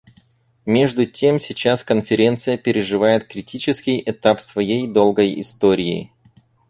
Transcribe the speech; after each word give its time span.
Между 0.65 1.05
тем 1.05 1.37
сейчас 1.37 1.83
Конференция 1.83 2.57
переживает 2.57 3.27
критический 3.27 4.01
этап 4.03 4.41
своей 4.41 4.87
долгой 4.87 5.39
истории. 5.39 6.11